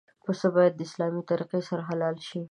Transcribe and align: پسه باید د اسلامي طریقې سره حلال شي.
پسه 0.25 0.47
باید 0.55 0.73
د 0.75 0.81
اسلامي 0.87 1.21
طریقې 1.29 1.61
سره 1.69 1.81
حلال 1.89 2.15
شي. 2.27 2.39